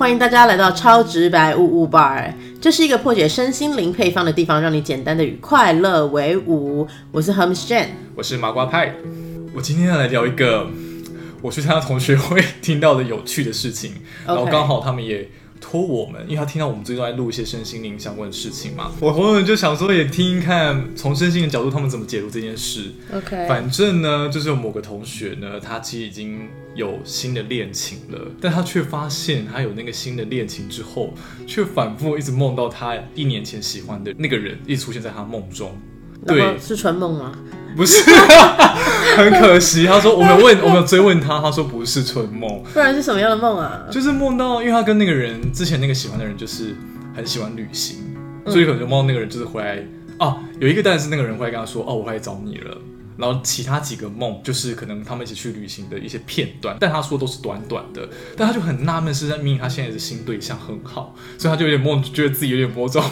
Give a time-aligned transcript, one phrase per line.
[0.00, 6.88] 欢迎大家来到超直白物物 bar，这是一个破解身心灵配方的地方，让你简单的与快乐为伍。
[7.12, 8.94] 我是 Hermes Jane，我是麻瓜派。
[9.54, 10.66] 我今天要来聊一个
[11.42, 13.92] 我去参加同学会听到的有趣的事情，
[14.26, 15.28] 然后刚好他们也。
[15.60, 22.92] 托我们，因为他听到我们最近在录一些身心灵相关的事情嘛，我朋友就想说也听一看，从身心的角度他们怎么解读这件事。
[23.14, 31.12] OK，反正呢，就是有某个同学呢，他其实已经有新的恋情了，但他却发现他有那个新的恋情之后，
[31.46, 35.76] 却反复一直梦到他一年前喜欢的那个人，一直出现在他梦中。
[36.26, 37.38] 对，是春梦吗？
[37.76, 38.02] 不是，
[39.16, 39.86] 很可惜。
[39.86, 43.86] 他说我们问，我们追问他，他说不是春梦，不然是什么样的梦啊？
[43.90, 46.74] 就是梦到，因为他跟那个人之前那个喜欢的人就是
[47.14, 47.96] 很喜欢旅行，
[48.46, 49.82] 所以可能就梦到那个人就是回来
[50.18, 50.38] 啊。
[50.58, 52.76] 有一个但是那个人回来跟他说哦，我回来找你了。
[53.16, 58.08] 然后其他几个梦就是可能他们一起去旅行的一些片段，但他说都是短短的。
[58.34, 63.04] 但他就很纳闷，是在明明他现在的新对象很好，所以他就有点梦，觉得自己有点某种。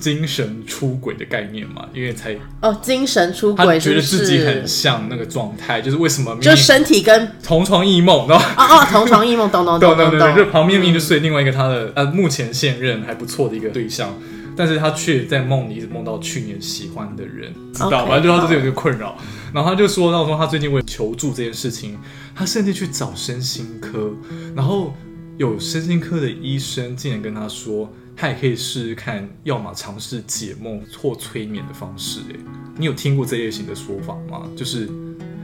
[0.00, 14.16] 精神出轨的概念嘛，因为才哦，精神出轨，他觉得自己很像那个状态，就是为什么就身体跟同床异梦，哦哦，同床异梦，懂懂 懂懂懂，就旁边明明就睡另外一个他的呃，目前现任还不错的一个对象，
[14.56, 18.22] 但是他却在梦里一直梦到去年喜欢的人，知道反正？
[18.22, 19.16] 就他就是有个困扰，
[19.52, 21.98] 然后他就说到说他最近为求助这件事情，
[22.34, 24.10] 他甚至去找身心科，
[24.56, 24.94] 然后
[25.36, 27.92] 有身心科的医生竟然跟他说。
[28.20, 32.20] 他也可以试试看，要么尝试解梦或催眠的方式。
[32.28, 32.36] 哎，
[32.76, 34.46] 你有听过这类型的说法吗？
[34.54, 34.90] 就是，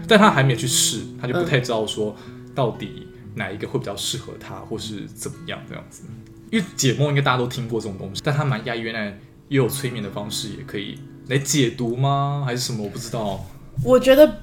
[0.07, 2.15] 但他还没有去试，他就不太知道说
[2.55, 6.03] 到底哪一个会比较适合他，或是怎么样这样子。
[6.51, 9.07] 因为解梦应该大家都听过这种东西，但他蛮讶异，原来
[9.49, 12.43] 也有催眠的方式也可以来解读吗？
[12.45, 12.85] 还是什么？
[12.85, 13.43] 我不知道。
[13.83, 14.43] 我觉得，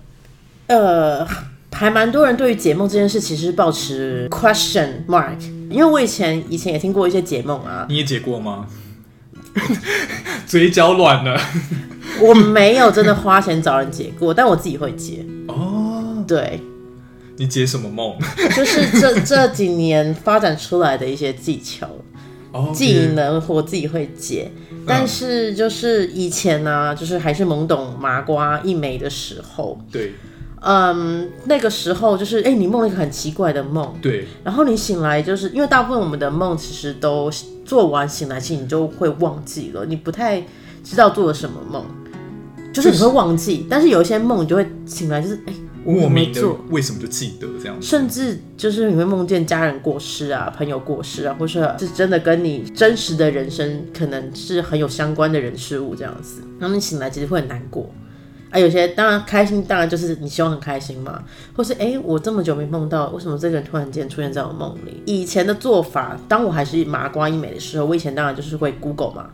[0.66, 1.28] 呃。
[1.76, 5.40] 还蛮多人对于解梦这件事其实抱持 question mark，
[5.74, 7.86] 因为我以前以前也听过一些解梦啊。
[7.90, 8.68] 你也解过吗？
[10.48, 11.40] 嘴角软了。
[12.22, 15.26] 我没有真的花钱找人解过，但我自己会解。
[15.48, 16.60] 哦，对。
[17.38, 18.16] 你解什么梦？
[18.56, 21.90] 就是这这几年发展出来的一些技巧、
[22.74, 24.52] 技能，我自己会解。
[24.86, 29.80] 但是就是以前呢，就是还是懵懂麻瓜一枚的时候。
[29.92, 30.14] 对。
[30.66, 37.30] 嗯，那个时候就是，哎，你梦了一个很奇怪的梦，对，然后你醒来，就是因为大部分我们的梦其实都
[37.66, 40.42] 做完醒来，其实你就会忘记了，你不太
[40.82, 41.84] 知道做了什么梦，
[42.72, 45.54] 就是你会忘记，但是有一些梦你就会醒来，就是哎，
[45.86, 57.94] 莫名的为什么就记得这样，甚至就是你会梦见家人过世啊，朋友过世啊，或是是真的跟你真实的人生可能是很有相关的人事物这样子，然后你醒来其实会很难过。
[58.54, 61.24] 啊，有些当然开心，当然就是你希望很开心嘛，
[61.56, 65.02] 或是哎，我这么久没梦到，为什么这个人突然间出现在我梦里？
[65.08, 69.30] 以前的做法，当我还是麻瓜医美的时候，我以前当然就是会 Google 嘛。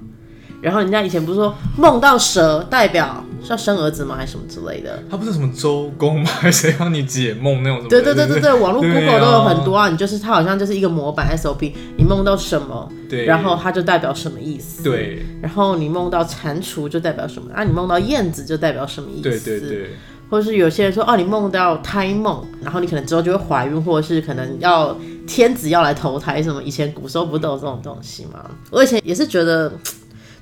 [0.61, 5.01] 然后人家以前不是说梦到蛇代表是要生儿子吗，还是什么之类的？
[5.09, 6.29] 他不是什么周公吗？
[6.29, 7.87] 还是谁帮你解梦那种？
[7.87, 9.89] 对对对对对， 网络 Google 都有很多啊。
[9.89, 14.83] 你就是它好像就是一个模板 SOP，你梦到什么，对，然后它就代表什么意思？
[14.83, 15.25] 对。
[15.41, 17.49] 然后你梦到蟾蜍就代表什么？
[17.53, 19.29] 啊，你梦到燕子就代表什么意思？
[19.29, 19.89] 对对对。
[20.29, 26.61] 或者是有些人说，哦，你梦到胎梦，然后你可能之后就会怀孕，或者是可能要天子要来投胎什么？
[26.61, 28.45] 以前古时候不都有这种东西吗？
[28.69, 29.71] 我以前也是觉得。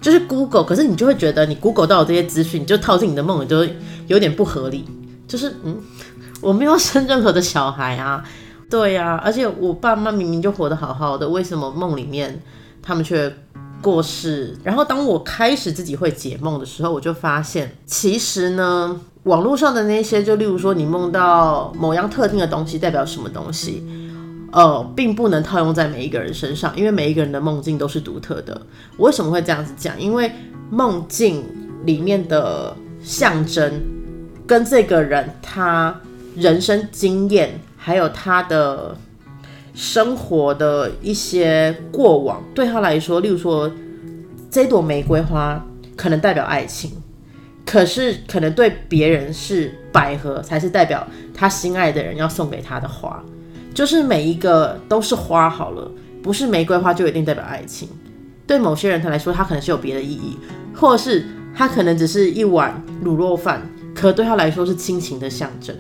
[0.02, 3.66] 就是 Google，可是你就会觉得你 Google 到这些资讯，你就套进你的梦里，就
[4.08, 4.86] 有点不合理。
[5.28, 5.78] 就是嗯，
[6.40, 8.24] 我没有生任何的小孩啊，
[8.70, 12.42] 对呀，而且我爸妈明明就活得好好的，为什么梦里面
[12.82, 13.36] 他们却
[13.82, 14.58] 过世？
[14.64, 23.84] 然后当我开始自己会解梦的时候，我就发现，其实呢，网络上的那些，就例如说你梦到某样特定的东西，代表什么东西？
[24.52, 28.60] 呃，并不能套用在每一个人身上，因为每一个人的梦境都是独特的。
[28.98, 30.00] 我为什么会这样子讲？
[30.00, 30.32] 因为
[30.70, 31.44] 梦境
[31.86, 33.82] 里面的象征，
[34.48, 36.00] 跟这个人他
[36.36, 38.96] 人生经验，还有他的
[39.74, 43.70] 生活的一些过往，对他来说，例如说
[44.50, 45.64] 这朵玫瑰花
[45.96, 46.92] 可能代表爱情，
[47.66, 53.24] 可是可能对别人是百合，才是代表他心爱的人要送给他的花。
[53.78, 55.92] 就是每一个都是花好了，
[56.24, 57.88] 不是玫瑰花就一定代表爱情。
[58.48, 60.36] 对某些人他来说，他可能是有别的意义，
[60.74, 61.24] 或者是
[61.56, 63.62] 他可能只是一碗卤肉饭，
[63.94, 65.76] 可对他来说是亲情的象征。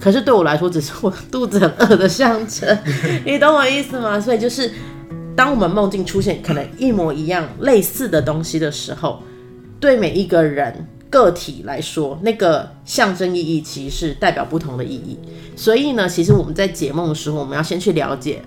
[0.00, 2.78] 可是对我来说，只是我肚子很饿的象征。
[3.26, 4.18] 你懂我意思吗？
[4.18, 4.70] 所以就是
[5.36, 9.22] 当我们梦境出现可能一模一样、类似的东西的时候，
[9.78, 10.88] 对每一个人。
[11.14, 15.16] 个体来说，那个象征意义其实是代表不同的意义。
[15.54, 18.42] 所以呢，其实我们在解梦的时候，我们要先去了解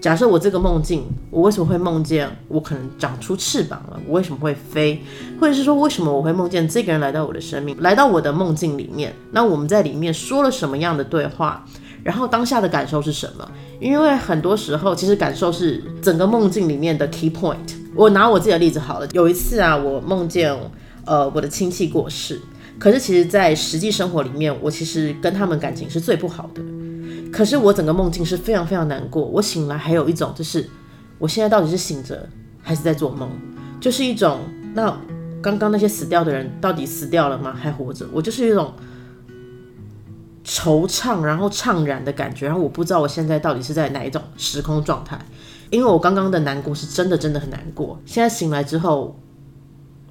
[0.00, 4.00] 假设我这个梦境，我为什么会梦见我可能长出翅膀了？
[4.06, 5.02] 我为什么会飞？
[5.38, 9.14] 或者是说，为什么我会梦见这个人来到我的生命，来到我的梦境里面？
[9.32, 11.66] 那我们在里面说了什么样的对话？
[12.02, 13.46] 然后当下的感受是什么？
[13.78, 17.58] 因为很多时候，其实感受是整个梦境里面的 key point。
[17.94, 20.50] 我拿我自己的例子好了，有一次啊，我梦见
[21.04, 22.40] 呃我的亲戚过世，
[22.78, 26.62] 可是其实，在实际生活里面，我其实跟他们感情是最不好的。
[27.32, 30.68] 可是我整个梦境是非常非常难过，我醒来还有一种就是
[31.18, 32.28] 我现在到底是醒着
[32.62, 33.28] 还是在做梦？
[33.80, 34.40] 就是一种
[34.74, 34.96] 那
[35.40, 37.52] 刚刚那些死掉的人到底死掉了吗？
[37.52, 38.06] 还活着？
[38.12, 38.72] 我就是一种。
[40.42, 45.16] 惆怅，然后怅然的感觉，然后我不知道我现在到底是在哪一种时空状态，
[45.68, 48.00] 因为我刚刚的难过是真的真的很难过。
[48.06, 49.16] 现在醒来之后，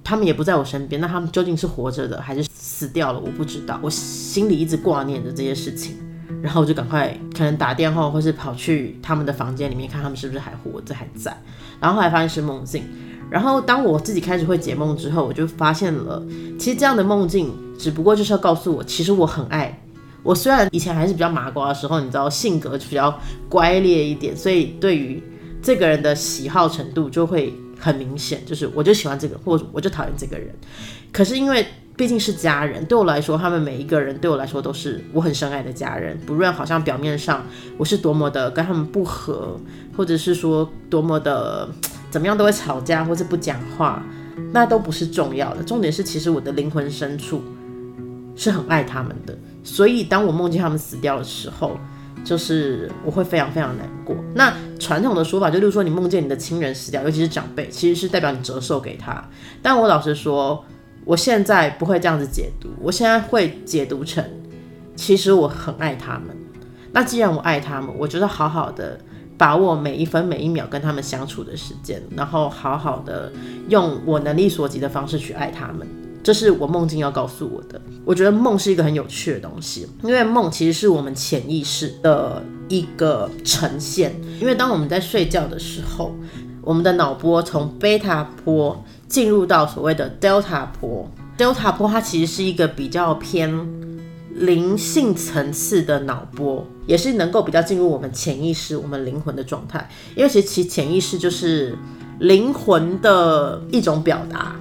[0.10, 3.20] 他们也不在我身边，那他们究竟是活着的还是死掉了？
[3.20, 5.96] 我不知道，我心里一直挂念着这些事情，
[6.42, 11.32] 然后我就赶快可能打电话，或是跑去他们的房间里面看他们是不是还活着还在，
[11.80, 12.84] 然后后来发现是梦境。
[13.30, 16.26] 然后当我自己开始会解梦之后，我就发现了，
[16.58, 19.80] 其实这样的梦境只不过就是要告诉我，其实我很爱。
[20.24, 23.16] 我虽然以前还是比较麻瓜的时候，你知道性格就比较
[23.48, 25.22] 乖烈一点，所以对于
[25.62, 30.54] 这个人的喜好程度就会很明显，就是我就喜欢这个，或者我就讨厌这个人。
[31.12, 31.66] 可是因为
[31.96, 36.18] 毕竟是家人，对我来说，他们每一个人对我来说都是我很深爱的家人。
[36.26, 37.46] 不论好像表面上
[37.78, 39.60] 我是多么的跟他们不和，
[39.98, 41.68] 或者是说多么的
[42.12, 44.04] 怎么样都会吵架，或是不讲话，
[44.52, 45.64] 那都不是重要的。
[45.64, 47.42] 重点是，其实我的灵魂深处
[48.36, 49.38] 是很爱他们的。
[49.64, 51.78] 所以，当我梦见他们死掉的时候，
[52.24, 54.16] 就是我会非常非常难过。
[54.36, 59.24] 那传统的说法，就例如说你梦见你的亲人死掉，尤其是长辈，其实是代表你折寿给他。
[59.62, 60.64] 但我老实说，
[61.06, 64.24] 我现在不会这样子解读，我现在会解读成，
[64.96, 66.36] 其实我很爱他们。
[66.92, 69.00] 那既然我爱他们，我觉得好好的
[69.38, 73.32] 把握每一分每一秒跟他们相处的时间，然后好好的
[73.70, 75.88] 用我能力所及的方式去爱他们。
[76.22, 77.82] 这是我梦境要告诉我的。
[78.06, 84.16] 我觉得梦是一个很有趣的东西，因为梦其实是我们潜意识的一个呈现。
[84.40, 86.14] 因为当我们在睡觉的时候，
[86.62, 91.10] 我们的脑波从贝塔波进入到所谓的 delta 波。
[91.38, 93.50] delta 波它其实是一个比较偏
[94.36, 99.90] 灵性层次的脑波，也是能够比较进入我们潜意识、我们灵魂的状态。
[100.16, 101.78] 因为其实其潜意识就是
[102.20, 104.56] 灵魂的一种表达。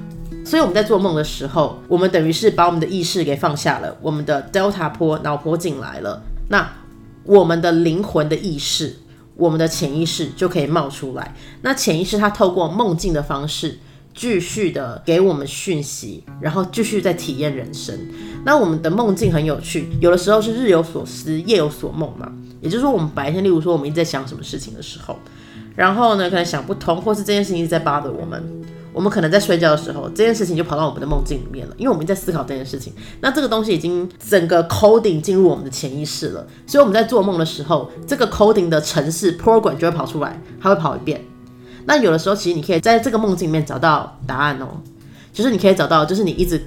[0.48, 6.66] 所以我们在做梦的时候，我们等于是把我们的意识给放下了，我们的 delta 波脑波进来了，那
[7.24, 8.96] 我们的灵魂的意识，
[9.36, 11.34] 我们的潜意识就可以冒出来。
[11.60, 13.78] 那潜意识它透过梦境的方式，
[14.14, 17.94] 继续的给我们讯息，然后继续在体验人生。
[18.46, 22.32] 那我们的梦境很有趣，有的时候是日有所思，夜有所梦嘛。
[22.62, 25.18] 也就是说，我们白天，例如说我们一直在想什么事情的时候，
[25.76, 28.42] 然后呢，可能想不通，或是这件事情一直在 bother 我们。
[28.98, 32.92] 我们可能在睡觉的时候，这件事情就跑到我们的梦境里面了，因为我们在思考这件事情。
[33.20, 41.24] 那这个东西已经整个 coding 进入我们的潜意识了，所以我们在做梦的时候，这个 coding 的程式 program 就会跑出来，它会跑一遍。
[41.84, 44.66] 那有的时候，其实你可以在这个梦境里面找到答案哦，
[45.32, 46.60] 就是你可以找到，就是你一直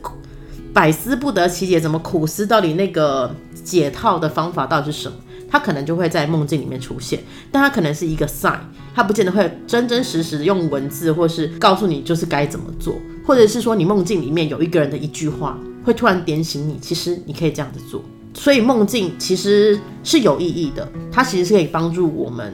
[0.74, 3.30] 百思不得其解，怎么苦思到底那个
[3.62, 5.18] 解套的方法到底是什么？
[5.52, 7.20] 它可能就会在梦境里面出现，
[7.52, 8.60] 但它可能是一个 sign，
[8.96, 18.02] 它不见得会真真实实用文字或是告诉你就是该怎么做，或者是说你梦境里面有一个人的一句话会突然点醒你，其实你可以这样子做。
[18.34, 22.54] 所以梦境其实是有意义的，它其实是可以帮助我们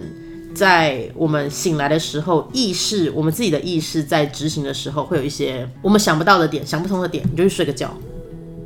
[0.56, 7.96] 在我们醒来的时候，意识我们自己的意识在执行的时候会有一些我们想不到的点、想不通的点，你就去睡个觉，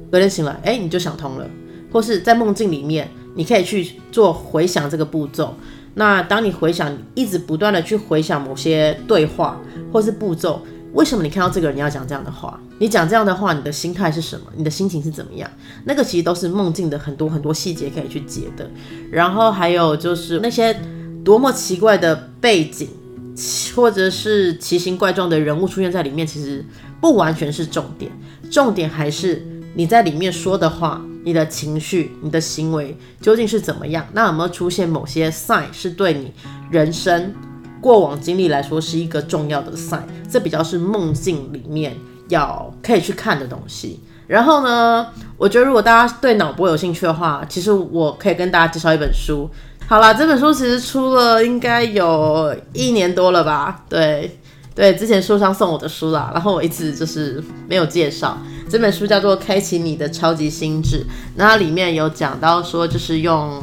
[0.10, 1.46] 隔天醒来，哎，你就想通了，
[1.92, 3.10] 或是在梦境里面。
[3.36, 5.56] 你可以去做回想这个步骤。
[5.94, 9.60] 那当你回想，一直不断的去回想某些对话
[9.92, 10.62] 或是步骤，
[10.94, 12.58] 为什么你看到这个人要讲这样的话？
[12.80, 14.46] 你讲这样的话，你的心态是什么？
[14.56, 15.52] 你的心情是怎么样？
[15.84, 18.70] 那个其实都是梦境的很多很多细节可以去解的。
[19.12, 20.74] 然后还有就是那些
[21.26, 22.88] 多么奇怪的背景，
[23.76, 26.66] 或者是奇形怪状的人物出现在里面，其实
[27.02, 28.10] 不完全是重点，
[28.50, 29.46] 重点还是
[29.76, 31.02] 你在里面说的话。
[31.24, 34.06] 你的情绪、你的行为究竟是怎么样？
[34.14, 36.34] 那有没有出现某些 sign 是对你
[36.70, 37.34] 人生
[37.80, 40.04] 过往经历来说是一个重要的 sign？
[40.30, 41.96] 这比较是梦境里面
[42.30, 44.00] 要可以去看的东西。
[44.28, 49.50] 然后呢，我觉得如果大家对脑波有兴趣的话，其实我可以跟大家介绍一本书。
[49.88, 53.84] 好啦，这本书其实出了应该有一年多了吧？
[53.90, 54.40] 对
[54.74, 58.38] 对，之前书商送我的书啦，然后我一直就是没有介绍。
[58.70, 60.98] 这本书叫做《开启你的超级心智》，
[61.36, 63.62] 那它里面有讲到说，就是用，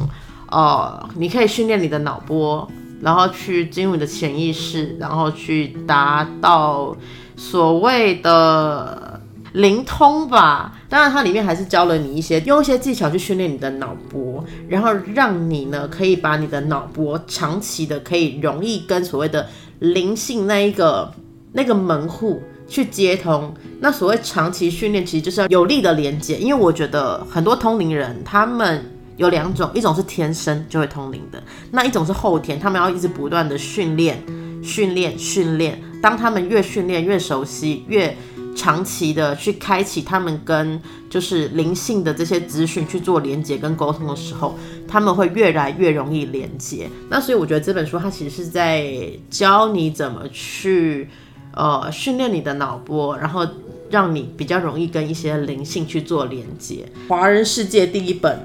[0.51, 2.69] 呃，你可以训练你的脑波，
[3.01, 6.95] 然后去进入你的潜意识，然后去达到
[7.35, 9.19] 所谓的
[9.53, 10.77] 灵通吧。
[10.87, 19.47] 当然，它里面还是教了你一些用一些技巧去训练你的脑波，然后让你呢可以把你的脑波长期的可以容易跟所谓的
[19.79, 21.11] 灵性那一个
[21.53, 23.53] 那个门户去接通。
[23.79, 26.37] 那所谓长期训练，其实就是要有力的连接。
[26.37, 28.83] 因为我觉得很多通灵人他们。
[29.19, 34.23] 有两种，一种是天生就会通灵的，那一种是后天，他们要一直不断的训练、
[34.63, 35.77] 训练、训练。
[36.01, 38.15] 当他们越训练越熟悉，越
[38.55, 44.55] 长期的去开启他们跟就是灵性的这些资讯去做连接跟沟通的时候，
[44.87, 46.89] 他们会越来越容易连接。
[47.09, 48.91] 那所以我觉得这本书它其实是在
[49.29, 51.09] 教你怎么去
[51.53, 53.47] 呃训练你的脑波，然后
[53.89, 56.85] 让你比较容易跟一些灵性去做连接。
[57.07, 58.39] 华人世界第一本。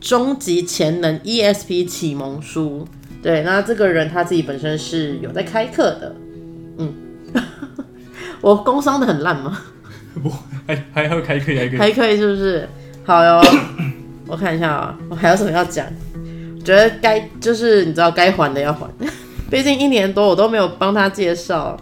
[0.00, 2.86] 终极潜能 ESP 启蒙书，
[3.20, 6.14] 对，那这个人他自己本身是有在开课的，
[6.76, 6.94] 嗯，
[8.40, 9.60] 我工商的很烂吗？
[10.22, 10.30] 不，
[10.66, 12.68] 还还要开课，还可以，还可以是不是？
[13.04, 13.40] 好哟，
[14.26, 15.86] 我看一下啊，我还有什么要讲？
[16.64, 18.88] 觉得该就是你知道该还的要还，
[19.50, 21.78] 毕竟一年多我都没有帮他介绍。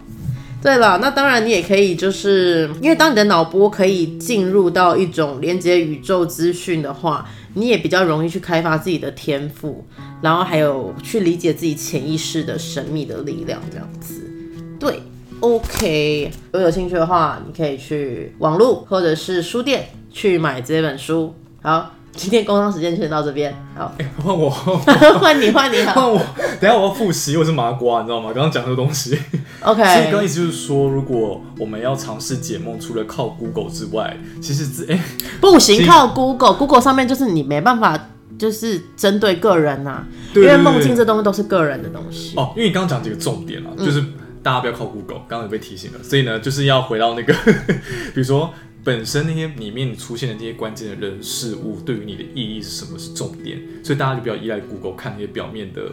[0.63, 7.27] 对了，那当然你也可以，就是因为当你的脑波可以进入到一种连接宇宙资讯的话。
[7.59, 9.83] 你也比较容易去开发自己的天赋，
[10.21, 14.31] 然后还有去理解自己潜意识的神秘的力量，这样子。
[14.79, 15.01] 对
[15.41, 16.31] ，OK。
[16.53, 21.35] 如果有兴趣的话，你可以去网络或者是书店去买这本书。
[21.63, 21.93] 好。
[22.19, 24.49] 今天工商时间先到这边，好， 换我，
[25.21, 26.19] 换你，换你， 换我。
[26.59, 28.33] 等下我要复习，我是麻瓜，你知道吗？
[28.35, 29.19] 刚刚讲这个东西
[29.61, 29.85] ，OK。
[29.85, 34.99] 所以刚意思就是说，如果我们要尝试解梦，除了靠 Google 之外，其实自哎
[35.43, 40.03] 不行，靠 Google，Google 上面就是你没办法，就是针对个人呐，
[40.35, 42.33] 因为梦境这东西都是个人的东西。
[42.39, 44.03] 哦，因为你刚刚讲几个重点了，就是
[44.47, 47.35] 大家不要靠 Google，刚刚有被提醒了，所以呢，就是要回到那个，
[48.15, 48.55] 比如说。
[48.85, 55.91] 本身那些里面出现的这些关键的人事物，对于你的意义是什么是重点，所以大家就不要依赖 Google 看那些表面的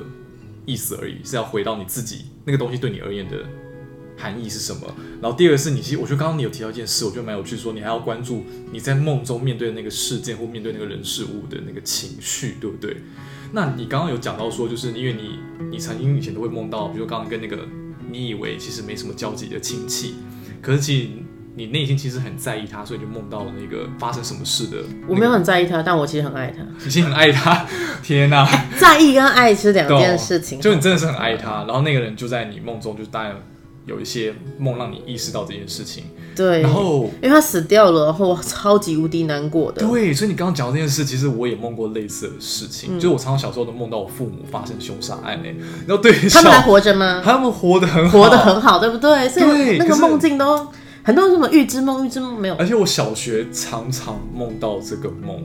[0.68, 3.38] 意思而已，是要回到你自己那个东西对你而言的
[4.16, 4.82] 含义是什么。
[5.20, 12.98] 然后第二个是你，其实我觉得刚刚你有提到一件事，我觉得蛮有趣，说你还要关注你在梦中面对的那个事件或面对那个人事物的那个情绪，对不对？
[13.54, 15.40] 那你刚刚有讲到说，就是因为你
[15.72, 17.68] 你曾经以前都会梦到，比如说刚刚跟那个
[18.14, 20.16] 你以为其实没什么交集的亲戚，
[20.62, 21.10] 可是其实。
[21.56, 24.78] 你内心其实很在意他，所以就梦到了那个发生什么事的。
[25.08, 26.64] 我没有很在意他，但我其实很爱他。
[26.84, 27.68] 你其实很爱他，
[28.02, 28.44] 天哪！
[28.80, 30.60] 在意跟爱是两件事情。
[30.60, 33.36] 就你真的是很爱他，然后那个人就在你梦中，就当然
[33.86, 36.06] 有一些梦让你意识到这件事情。
[36.36, 36.62] 对。
[36.62, 39.86] 然后因为他死掉了，然后超级无敌难过的。
[39.86, 42.96] 对，所以你刚刚讲这件事，其实我也梦过类似的事情。
[42.96, 45.56] 就是我常常小时候都梦到我父母发生凶杀案诶。
[45.88, 47.22] 然后对，他们还活着吗？
[47.26, 49.30] 他们活得很好，活得很好，对不对？
[49.30, 50.68] 所以那个梦境都。
[51.06, 52.56] 很多人什么预知梦，预知梦没有。
[52.56, 55.38] 而且我小学常常梦到这个梦，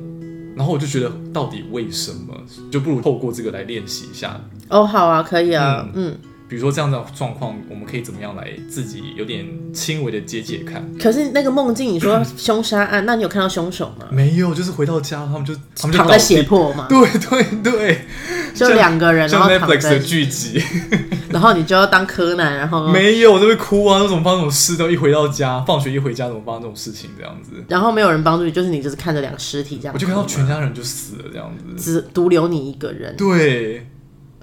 [0.54, 2.32] 然后我就觉得到底为什么，
[2.70, 4.40] 就不如透过这个来练习一下。
[4.68, 6.16] 哦，好啊，可以啊，嗯。
[6.48, 10.82] 比如说这样的状况，我们可以怎么样来自己有点轻微的解解看？
[10.98, 14.06] 可是那个梦境，你说凶杀案，那你有看到凶手吗？
[14.10, 16.86] 没有，就是回到家，他们就他们就躺在血泊嘛。
[16.88, 18.06] 对对对，
[18.54, 20.62] 就两个人，然后 Netflix 的剧集，
[21.28, 24.76] 然后你就要当柯南，然后没有，就会哭啊，那怎么发生这种事？
[24.78, 27.10] 都一回到家，放学一回家，怎么发生这种事情？
[27.18, 33.14] 这样子，然后没有人帮助你，就是你就是看着两个尸体这样，我就看到全家人就死了，这样子，只独留你一个人。
[33.18, 33.86] 对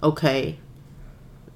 [0.01, 0.59] ，OK。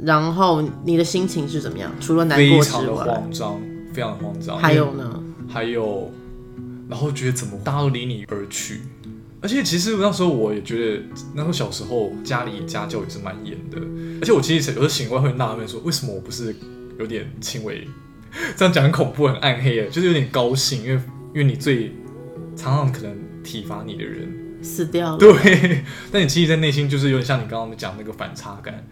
[0.01, 1.91] 然后你的心情是怎么样？
[1.99, 3.61] 除了难过之外，非常的慌张，
[3.93, 4.57] 非常的慌张。
[4.57, 5.23] 还有呢？
[5.47, 6.11] 还有，
[6.87, 8.81] 然后觉得怎么大家都离你而去？
[9.41, 11.03] 而且其实那时候我也觉得，
[11.33, 13.77] 那时候小时候家里家教也是蛮严的。
[14.21, 16.55] 而且我其实有时候醒过来会纳闷说，为什么我不是
[16.97, 17.87] 有点轻微？
[18.55, 21.01] 这样讲很恐怖、很暗黑的，就是有点高兴，因为
[21.33, 21.91] 因为你最
[22.55, 24.29] 常常可能体罚你的人
[24.61, 25.17] 死掉了。
[25.17, 28.85] 对， 但你其实，在内心就是有点像你刚刚讲那个反差感。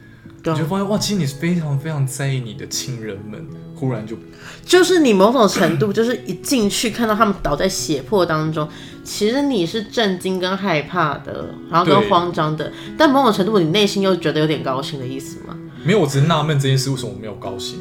[0.53, 4.15] 你就发现哇，其实你是非常非常在意你的亲人们，忽然就
[4.65, 8.67] 就是你某种程度，就是一进去看到他们倒在血泊当中，
[9.03, 15.57] 其实你是震惊跟害怕的，然后跟慌张的，但某种程度你内心又觉得有点高兴的意思吗？
[15.83, 17.79] 没有，我只是纳闷这件事为什么我没有高兴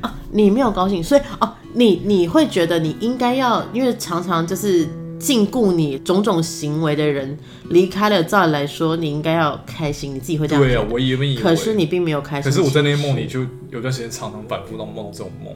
[0.00, 0.14] 啊？
[0.30, 4.88] 你没有高兴，所以哦，你你会觉得你应该要，因为常常就是。
[5.18, 7.36] 禁锢你种种行为的人
[7.70, 10.62] 离开了，照理来说你应该要开心，你自己会这样。
[10.62, 12.50] 对啊，我以为，可是你并没有开心。
[12.50, 15.54] 可是我在那些梦里就有段时间常常反复到梦到这种梦，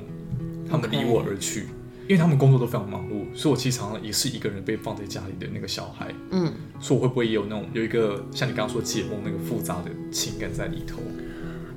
[0.68, 1.68] 他们离我而去，
[2.08, 6.12] 因为他们工作都非常忙碌，所以我其实常常也是一个人被放在家里的那个小孩。
[6.30, 10.98] 嗯，所以我会不会也有那种有一个像你刚刚说解梦那个复杂的情感在里头？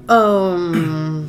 [0.08, 1.28] 嗯，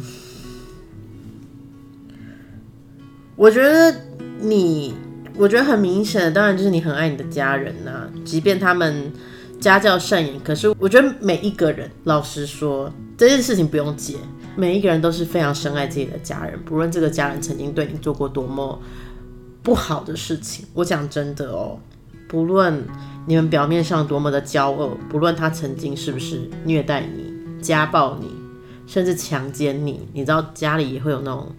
[3.36, 3.94] 我觉得
[4.38, 4.94] 你，
[5.38, 9.12] 我觉得很明显的，当然就是你很爱你的家人呐、即便他们
[9.60, 14.16] 家教甚严，可是我觉得每一个人，老实说，这件事情不用解，
[14.56, 18.80] 每一个人都是非常深爱自己的家人，不论这个家人曾经对你做过多么
[19.62, 20.66] 不好的事情。
[20.72, 21.78] 我讲真的哦，
[22.28, 22.84] 不论
[23.26, 28.28] 你们表面上多么的骄傲，不论他曾经是不是虐待你、家暴你，
[28.86, 31.54] 甚至强奸你，你知道家里也会有那种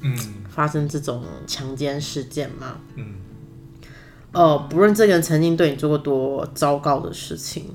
[0.00, 0.16] 嗯
[0.58, 2.80] 发生这种强奸事件吗？
[2.96, 3.14] 嗯，
[4.32, 7.66] 呃，不论这个人曾经对你做过多糟糕的事情，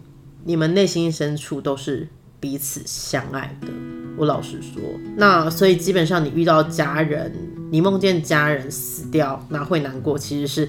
[0.44, 2.10] 你们内心深处都是
[2.42, 3.70] 彼此相爱的。
[4.18, 4.82] 我老实说，
[5.16, 7.34] 那所以基本上你遇到家人，
[7.72, 10.68] 你梦见家人死掉，那会难过，其实是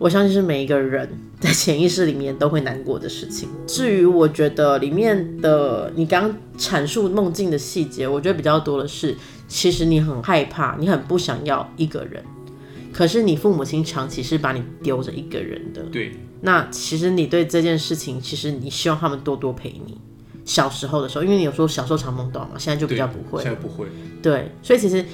[0.00, 1.08] 我相信是每一个人
[1.38, 3.48] 在潜意识里面都会难过的事情。
[3.64, 9.16] 至于我觉得里面的你刚刚阐述梦境的细节，我觉得比较多的是，
[9.54, 12.24] 其实你很害怕，你很不想要一个人。
[12.92, 19.96] 可是你父母亲长期是把你丢着一个人的，对，那其实你对这件事情，其实你希望他们多多陪你。
[20.44, 23.52] 小时候的时候，因为你有时候小时候常梦到嘛，现在就比较不会现。
[23.52, 23.86] 在不会。
[24.20, 25.04] 对，所以其实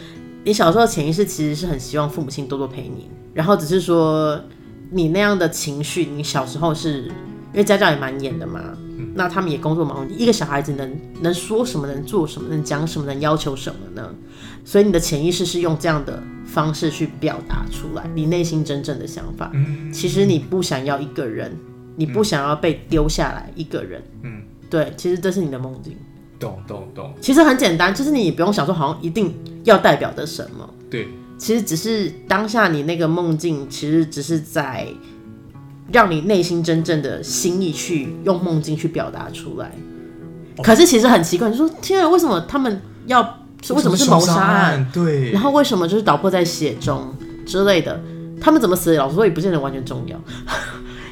[0.43, 4.43] 你小时候的潜意识其实是很希望父母亲多多陪你，然后只是说
[4.91, 7.11] 你那样的情绪，你小时候是
[7.53, 8.61] 因为家教也蛮严的嘛，
[9.15, 14.15] 那他们也工作忙碌，一个小孩子能能说什么，能做什么，能讲什么，能要求什么呢？
[14.65, 19.51] 所以你的潜意识是用这样的方式去表达出来，你内心真正的想法。
[19.55, 21.57] 嗯其实你不想要一个人，
[21.97, 24.03] 你不想要被丢下来一个人。
[24.23, 25.97] 嗯，对，其实这是你的梦境。
[26.39, 27.13] 懂懂懂。
[27.21, 34.87] 其实很简单，就是你也不用想说好像一定要代表着什么，对，其实只是当下你那个梦境，其实只是在
[35.93, 39.73] 让你内心真正的心意去用梦境去表达出来。
[40.63, 43.23] 可是其实很奇怪，你说天啊，为什么他们要
[43.71, 44.87] 为什么是谋杀案？？
[44.93, 47.15] 对，然后为什么就是导破在血中
[47.47, 48.01] 之类的？
[48.41, 48.99] 他们怎么死的？
[48.99, 50.19] 老实说也不见得完全重要。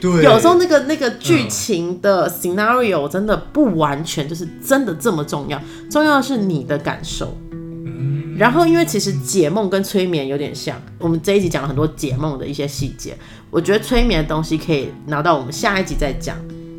[0.00, 5.60] 对，有时候那个那个剧情的 scenario 真的不完全就是真的这么重要，
[5.90, 7.36] 重要的是你的感受。
[8.38, 13.18] 然后，因为其实解梦跟催眠有点像，我们这一集讲了很多解梦的一些细节，
[13.50, 16.36] 我觉得催眠的东西可以拿到我们下一集再讲。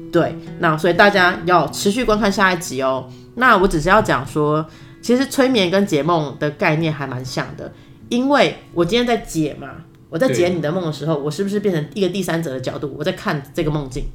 [0.09, 3.09] 对，那所以大家要持续观看下一集哦。
[3.35, 4.65] 那我只是要讲说，
[5.01, 7.73] 其实催眠跟解梦的概念还蛮像的，
[8.07, 9.67] 因为我今天在解嘛，
[10.09, 14.05] 我在解你的梦的时候，我是不是变成一个第三者的角度，我在看这个梦境？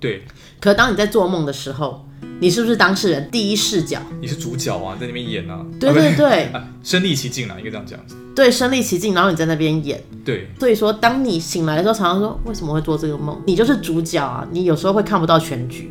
[0.00, 0.22] 对，
[0.58, 2.07] 可当你在做梦的时候，
[2.40, 4.00] 你是不是当事人第一视角？
[4.20, 7.98] 你是主角啊，在那边演啊，对对对啊 身临其境啊，应该这样讲。
[8.34, 10.00] 对，身临其境，然后你在那边演。
[10.24, 13.42] 对，所以说，当你醒来的时候，常常说为什么会做这个梦？
[13.44, 14.46] 你就是主角啊！
[14.52, 15.90] 你有时候会看不到全局，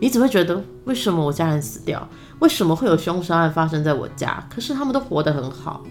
[0.00, 2.08] 你只会觉得为什么我家人死掉？
[2.38, 4.46] 为什么会有凶杀案发生在我家？
[4.48, 5.82] 可是他们都活得很好，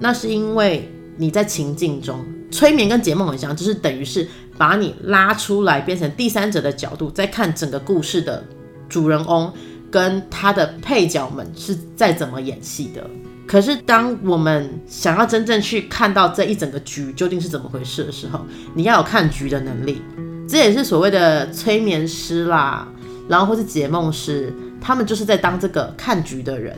[0.00, 2.18] 那是因为你在情境中，
[2.50, 4.26] 催眠跟解梦很像，就是等于是
[4.58, 8.44] 把你拉出来，变成第三者的角度，在看整个故事的
[8.92, 9.50] 主人翁
[9.90, 13.02] 跟他的配角们是在怎么演戏的。
[13.46, 18.40] 可是，当我们想要真正去看到这一整个局究竟是怎么回事的时候，
[18.74, 20.02] 你要有看局的能力。
[20.46, 22.86] 这也是所谓的催眠师啦，
[23.28, 26.76] 然后或是解梦师，他们就是在当这个看局的人。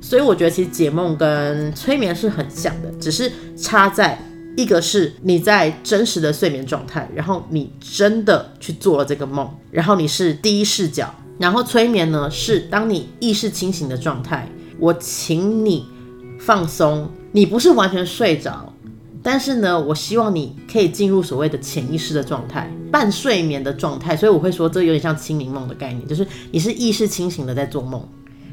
[0.00, 4.16] 所以我觉得其实解梦跟催眠是很像的，只是差在
[4.56, 15.86] 一个是你在真实的睡眠状态，然后你真的去做了这个梦，然后你是第一视角，然后催眠呢是当你意识清醒的状态，我请你
[16.38, 18.72] 放松，你不是完全睡着，
[19.22, 28.02] 但是呢，我希望你可以进入所谓的潜意识的状态，半睡眠的状态，所以我会说这有点像清明梦的概念，就是你是意识清醒的在做梦，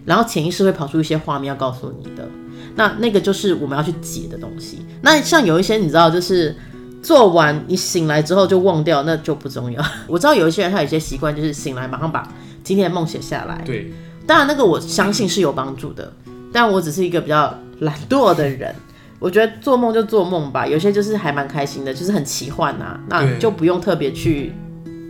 [0.03, 2.27] 然后潜意识会跑出一些画面要告诉你的，
[2.75, 4.79] 那那个就是我们要去解的东西。
[5.01, 6.55] 那像有一些你知道，就是
[7.01, 9.83] 做完你醒来之后就忘掉，那就不重要。
[10.07, 12.27] 我知道有一些人他有些习惯，就是醒来马上把
[12.65, 13.89] 今天的梦写下来，对，
[14.27, 16.11] 当然那个我相信是有帮助的，
[16.51, 18.75] 但我只是一个比较懒惰的人。
[19.17, 24.51] 我觉得做梦就做梦吧，有些就是还蛮开心的，就是很奇幻啊，那就不用特别去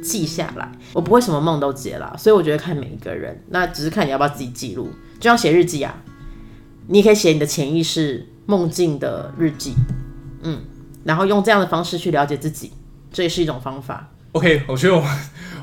[0.03, 0.71] 记下来。
[0.93, 4.89] 我不会什么梦都解啦，所以我觉得看每一个人，那只是看你要不要自己记录，
[5.19, 5.95] 就像写日记啊，
[6.87, 9.73] 你也可以写你的潜意识梦境的日记，
[10.43, 10.59] 嗯，
[11.03, 12.71] 然后用这样的方式去了解自己，
[13.11, 14.11] 这也是一种方法。
[14.35, 15.09] OK，我觉得我们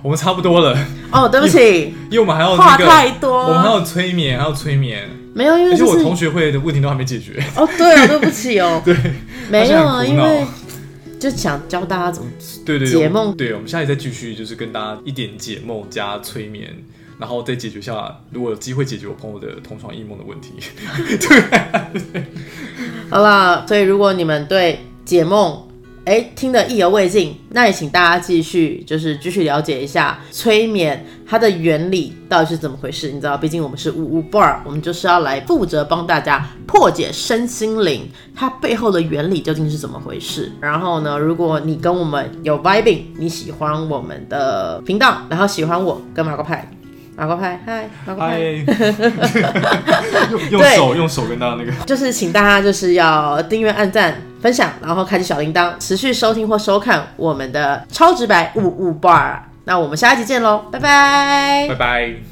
[0.03, 0.75] 我们差不多了，
[1.11, 7.39] 哦，对不起，因为我们还要话那个，太多，我们还有催眠，还有催眠，没有，因为而且就是我同学会的问题都还没解决。
[7.55, 8.97] 哦，对啊，对不起哦， 对，
[9.51, 10.47] 没有啊，因为
[11.21, 12.31] 就想教大家怎么
[12.65, 16.75] 对对对，解梦对，我们下一次再继续，就是跟大家一点解梦加催眠。
[17.19, 20.55] 然后再解决下，如果有机会解决我朋友的同床异梦的问题。
[21.21, 22.25] 对
[23.09, 25.63] 好啦，所以如果你们对解梦，
[26.05, 33.13] 哎，听得意犹未尽，那也请大家继续，就是继续了解一下催眠它的原理到底是怎么回事。
[33.13, 40.51] 你知道，毕竟我们是五五 bar，我们就是要来负责帮大家破解身心灵它背后的原理究竟是怎么回事。
[40.61, 46.69] 然后呢，如果你跟我们有 vibing，你喜欢我们的频道，然后喜欢我跟马克派。
[47.15, 48.41] 马国派，嗨，马国派，
[50.31, 59.39] 用用手用手跟大家那个，就是请大家就是要订阅、按赞、分享，然后开启小铃铛，持续收听或收看我们的超直白五五 bar。
[59.65, 62.32] 那我们下一集见喽，拜拜，拜拜。